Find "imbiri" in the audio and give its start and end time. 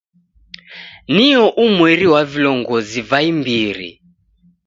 3.31-3.91